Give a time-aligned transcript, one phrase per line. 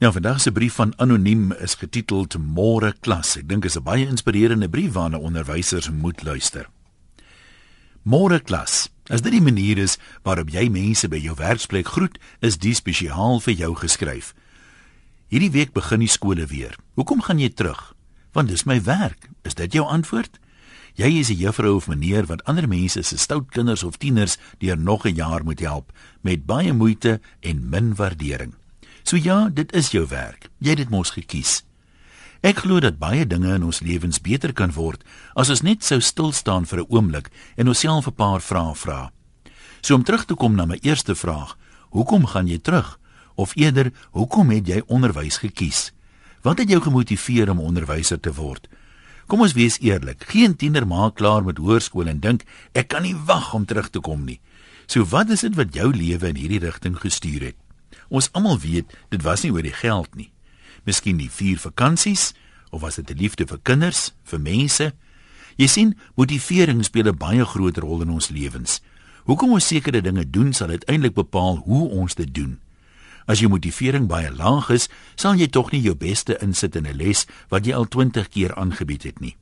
[0.00, 3.34] Ja, vandag se brief van anoniem is getiteld Môre klas.
[3.36, 6.70] Ek dink dit is 'n baie inspirerende brief waarna onderwysers moet luister.
[8.02, 8.88] Môre klas.
[9.10, 13.40] As dit die manier is waarop jy mense by jou werksplek groet, is dit spesiaal
[13.40, 14.34] vir jou geskryf.
[15.28, 16.76] Hierdie week begin die skole weer.
[16.94, 17.94] Hoekom gaan jy terug?
[18.32, 19.28] Want dis my werk.
[19.44, 20.40] Is dit jou antwoord?
[20.94, 24.78] Jy is 'n juffrou of meneer wat ander mense se stout kinders of tieners deur
[24.78, 25.92] nog 'n jaar moet help
[26.22, 28.59] met baie moeite en min waardering.
[29.02, 30.48] So ja, dit is jou werk.
[30.58, 31.62] Jy het dit mos gekies.
[32.40, 35.02] Ek glo dat baie dinge in ons lewens beter kan word
[35.36, 39.12] as ons net sou stil staan vir 'n oomblik en onsself 'n paar vrae vra.
[39.82, 41.56] So om terug te kom na my eerste vraag,
[41.90, 42.98] hoekom gaan jy terug?
[43.34, 45.92] Of eerder, hoekom het jy onderwys gekies?
[46.42, 48.68] Wat het jou gemotiveer om onderwyser te word?
[49.26, 50.24] Kom ons wees eerlik.
[50.26, 54.00] Geen tiener maak klaar met hoërskool en dink ek kan nie wag om terug te
[54.00, 54.40] kom nie.
[54.86, 57.56] So wat is dit wat jou lewe in hierdie rigting gestuur het?
[58.10, 60.30] Ons almal weet dit was nie oor die geld nie.
[60.84, 62.32] Miskien die vier vakansies
[62.70, 64.92] of was dit 'n liefde vir kinders, vir mense?
[65.56, 68.80] Jy sien, motivering speel 'n baie groot rol in ons lewens.
[69.24, 72.58] Hoekom ons sekere dinge doen sal uiteindelik bepaal hoe ons dit doen.
[73.26, 76.96] As jou motivering baie laag is, sal jy tog nie jou beste insit in 'n
[76.96, 79.36] les wat jy al 20 keer aangebied het nie.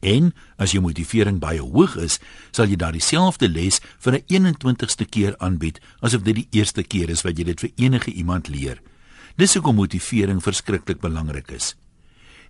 [0.00, 2.18] En as jou motivering baie hoog is,
[2.50, 7.10] sal jy daardie selfde les vir 'n 21ste keer aanbied asof dit die eerste keer
[7.10, 8.80] is wat jy dit vir enige iemand leer.
[9.36, 11.76] Dis hoekom motivering verskriklik belangrik is.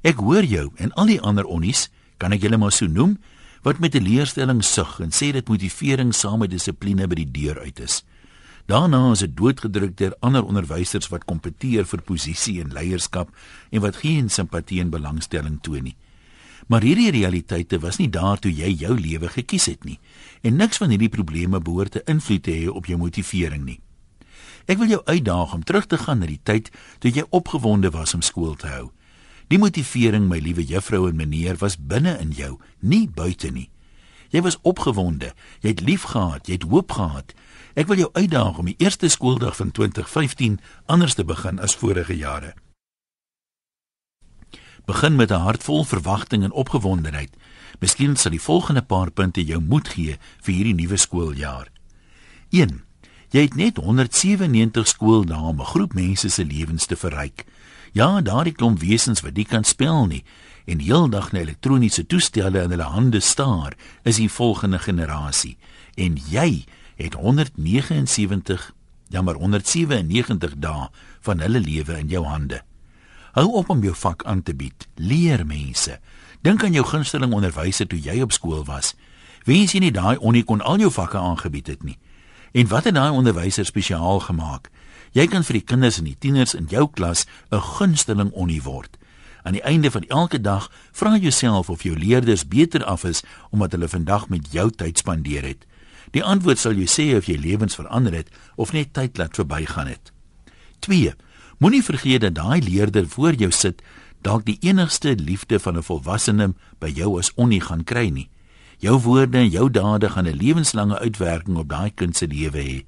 [0.03, 1.89] Ek hoor jou en al die ander onnies,
[2.19, 3.19] kan ek julle maar so noem,
[3.63, 7.59] wat met 'n leerstelling sug en sê dit motivering saam met dissipline by die deur
[7.61, 8.05] uit is.
[8.67, 13.31] Daarna is dit doodgedruk deur ander onderwysers wat kompeteer vir posisie en leierskap
[13.71, 15.97] en wat geen simpatie en belangstelling toon nie.
[16.67, 19.99] Maar hierdie realiteite was nie daar toe jy jou lewe gekies het nie.
[20.43, 23.81] En niks van hierdie probleme behoort te invloed te hê op jou motivering nie.
[24.69, 26.69] Ek wil jou uitdaag om terug te gaan na die tyd
[27.01, 28.91] toe jy opgewonde was om skool te hou.
[29.49, 33.71] Die motivering, my liewe juffrou en meneer, was binne in jou, nie buite nie.
[34.29, 35.33] Jy was opgewonde,
[35.65, 37.33] jy het lief gehad, jy het hoop gehad.
[37.73, 42.17] Ek wil jou uitdaag om die eerste skooldag van 2015 anders te begin as vorige
[42.17, 42.53] jare.
[44.89, 47.31] Begin met 'n hart vol verwagting en opgewondenheid.
[47.79, 51.69] Miskien sal die volgende paar punte jou moed gee vir hierdie nuwe skooljaar.
[52.51, 52.83] 1.
[53.31, 57.45] Jy het net 197 skooldae om 'n groep mense se lewens te verryk.
[57.93, 60.25] Ja, daardie klomp wesens wat nie kan spel nie
[60.65, 65.57] en heeldag na elektroniese toestelle in hulle hande staar, is die volgende generasie.
[65.95, 66.65] En jy
[66.97, 68.75] het 179,
[69.09, 70.89] jammer 197 dae
[71.21, 72.63] van hulle lewe in jou hande.
[73.39, 74.89] Hou op om jou vak aan te bied.
[74.95, 76.01] Leer mense.
[76.43, 78.97] Dink aan jou gunsteling onderwyser toe jy op skool was.
[79.47, 81.95] Wens jy nie daai onie kon al jou vakke aangebied het nie.
[82.51, 84.73] En wat het daai onderwyser spesiaal gemaak?
[85.15, 88.99] Jy kan vir die kinders en die tieners in jou klas 'n gunsteling onie word.
[89.45, 93.73] Aan die einde van elke dag vra jouself of jou leerders beter af is omdat
[93.73, 95.67] hulle vandag met jou tyd spandeer het.
[96.11, 99.87] Die antwoord sal jou sê of jy lewens verander het of net tyd laat verbygaan
[99.87, 100.13] het.
[100.79, 101.15] 2.
[101.59, 103.83] Moenie vergeet dat daai leerder voor jou sit
[104.23, 108.29] dalk die enigste liefde van 'n volwassene by jou as onnie gaan kry nie.
[108.79, 112.85] Jou woorde en jou dade gaan 'n lewenslange uitwerking op daai kind se lewe hê.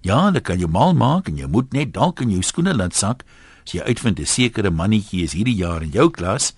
[0.00, 2.94] Ja, hulle kan jou mal maak en jy moet net dalk in jou skoene laat
[2.94, 3.24] sak
[3.64, 6.54] as jy uitvind 'n sekere mannetjie is hierdie jaar in jou klas,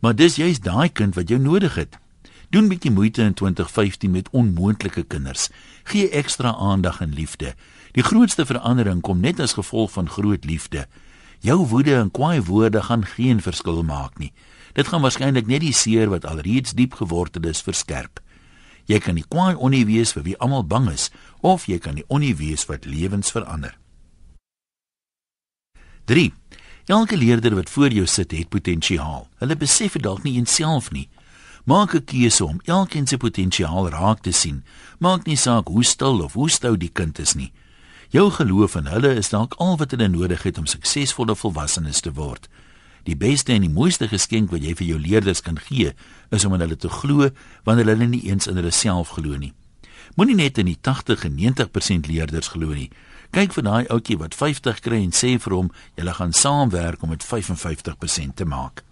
[0.00, 1.98] maar dis juist daai kind wat jou nodig het.
[2.50, 5.48] Doen bietjie moeite in 2015 met onmoontlike kinders.
[5.82, 7.54] Gee ekstra aandag en liefde.
[7.92, 10.88] Die grootste verandering kom net as gevolg van groot liefde.
[11.40, 14.32] Jou woede en kwaai woorde gaan geen verskil maak nie.
[14.72, 18.18] Dit gaan waarskynlik net die seer wat alreeds diep gewortel is verskerp.
[18.90, 21.10] Jy kan nie kwaai onie wees vir wie almal bang is
[21.46, 23.78] of jy kan nie onie wees wat lewens verander.
[26.10, 26.32] 3.
[26.90, 29.28] Elke leerder wat voor jou sit, het potensiaal.
[29.38, 31.06] Hulle besef dit dalk nie eenself nie.
[31.70, 34.64] Maak 'n keuse om elkeen se potensiaal raak te sien.
[34.98, 37.52] Maak nie saak hoe stil of hoe stout die kind is nie.
[38.08, 42.12] Jou geloof in hulle is dalk al wat hulle nodig het om suksesvolle volwassenes te
[42.12, 42.48] word.
[43.02, 45.92] Die beste en die mooiste geskenk wat jy vir jou leerders kan gee,
[46.30, 47.30] is om in hulle te glo
[47.62, 49.52] wanneer hulle nie eens in hulle self glo nie.
[50.16, 52.90] Moenie net in die 80 en 90% leerders glo nie.
[53.30, 57.10] Kyk vir daai ouetjie wat 50 kry en sê vir hom, "Julle gaan saamwerk om
[57.10, 58.82] dit 55% te maak."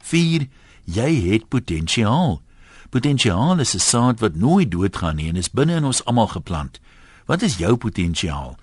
[0.00, 0.48] 4.
[0.84, 2.42] Jy het potensiaal.
[2.90, 6.80] Potensiaal is 'n saad wat nooit doodgaan nie en is binne in ons almal geplant.
[7.26, 8.58] Wat is jou potensiaal?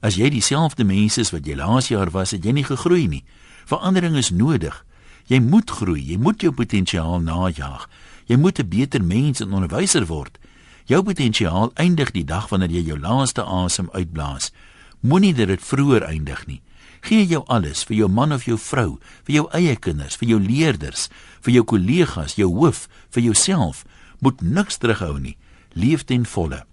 [0.00, 3.24] As jy dieselfde mens is wat jy laas jaar was, het jy nie gegroei nie.
[3.64, 4.84] Verandering is nodig.
[5.26, 7.88] Jy moet groei, jy moet jou potensiaal najag.
[8.26, 10.38] Jy moet 'n beter mens en onderwyser word.
[10.84, 14.52] Jou potensiaal eindig die dag wanneer jy jou laaste asem uitblaas.
[15.00, 16.60] Moenie dat dit vroeër eindig nie.
[17.00, 20.40] Gee jou alles vir jou man of jou vrou, vir jou eie kinders, vir jou
[20.40, 21.08] leerders,
[21.40, 23.84] vir jou kollegas, jou hoof, vir jouself.
[24.20, 25.36] Moet niks terughou nie.
[25.72, 26.64] Leef ten volle.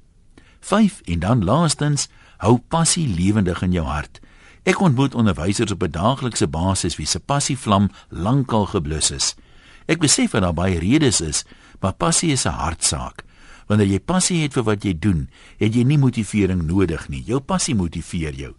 [0.59, 2.09] 5 en dan laastens,
[2.44, 4.19] hou passie lewendig in jou hart.
[4.68, 9.35] Ek ontmoet onderwysers op 'n daaglikse basis wie se passievlam lankal geblus is.
[9.88, 11.45] Ek besef dat daar baie redes is,
[11.79, 13.24] maar passie is 'n hartsaak.
[13.68, 17.24] Wanneer jy passie het vir wat jy doen, het jy nie motivering nodig nie.
[17.25, 18.53] Jou passie motiveer jou.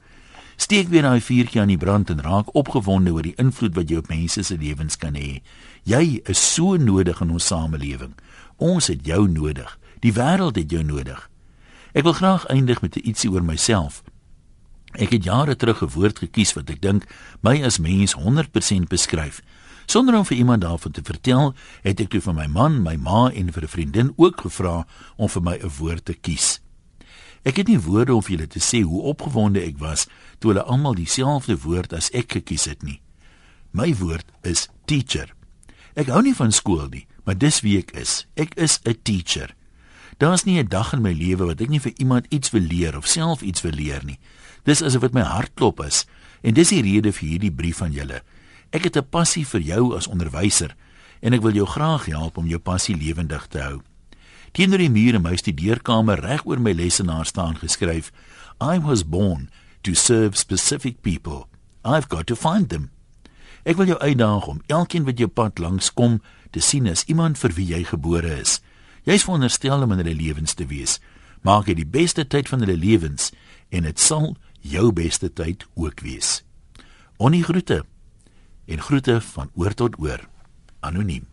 [0.59, 4.01] Steek weer daai vuurtjie aan die brand en raak opgewonde oor die invloed wat jy
[4.01, 5.39] op mense se lewens kan hê.
[5.87, 8.17] Jy is so nodig in ons samelewing.
[8.59, 9.71] Ons het jou nodig.
[10.03, 11.21] Die wêreld het jou nodig.
[11.95, 14.03] Ek wil graag eindig met ietsie oor myself.
[14.99, 17.07] Ek het jare terug 'n woord gekies wat ek dink
[17.41, 19.41] my as mens 100% beskryf.
[19.87, 23.31] Sonder om vir iemand daarvan te vertel, het ek toe van my man, my ma
[23.31, 26.61] en vir 'n vriendin ook gevra om vir my 'n woord te kies.
[27.45, 30.07] Ek het nie woorde om vir julle te sê hoe opgewonde ek was
[30.39, 33.01] toe hulle almal dieselfde woord as ek gekies het nie.
[33.71, 35.35] My woord is teacher.
[35.95, 38.27] Ek hou nie van skool nie, maar dis wie ek is.
[38.37, 39.55] Ek is 'n teacher.
[40.19, 42.97] Daar's nie 'n dag in my lewe wat ek nie vir iemand iets wil leer
[42.97, 44.19] of self iets wil leer nie.
[44.65, 46.07] Dis asof dit my hart klop is
[46.43, 48.23] en dis die rede vir hierdie brief van julle.
[48.71, 50.75] Ek het 'n passie vir jou as onderwyser
[51.21, 53.81] en ek wil jou graag help om jou passie lewendig te hou.
[54.53, 58.13] Teenoor die muur in my studeerkamer reg oor my lesenaar staan geskryf:
[58.61, 59.51] I was born
[59.83, 61.49] to serve specific people.
[61.85, 62.91] I've got to find them.
[63.65, 67.39] Ek wil jou uitdaag om elkeen wat jou pad langs kom te sien as iemand
[67.39, 68.59] vir wie jy gebore is.
[69.05, 70.99] Jy's veronderstel om in hulle lewens te wees.
[71.45, 73.31] Maak jy die beste tyd van hulle lewens
[73.71, 74.35] en dit sal
[74.65, 76.43] jou beste tyd ook wees.
[77.19, 77.85] Onie groete
[78.69, 80.25] en groete van oor tot oor.
[80.81, 81.27] Anoniem.